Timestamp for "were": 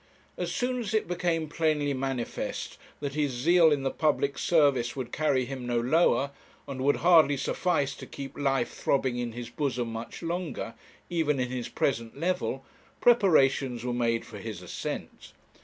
13.85-13.93